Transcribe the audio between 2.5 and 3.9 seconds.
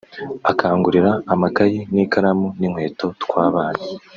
n’inkweto twabana